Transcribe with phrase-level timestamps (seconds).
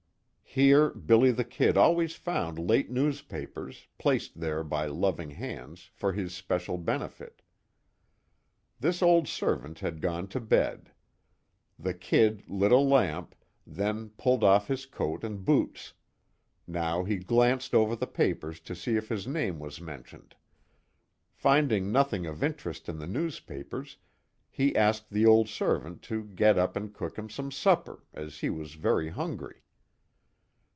[0.53, 6.33] Here "Billy the Kid" always found late newspapers, placed there by loving hands, for his
[6.35, 7.41] special benefit.
[8.77, 10.91] This old servant had gone to bed.
[11.79, 13.33] The "Kid" lit a lamp,
[13.65, 15.93] then pulled off his coat and boots.
[16.67, 20.35] Now he glanced over the papers to see if his name was mentioned.
[21.31, 23.95] Finding nothing of interest in the newspapers,
[24.49, 28.49] he asked the old servant to get up and cook him some supper, as he
[28.49, 29.61] was very hungry.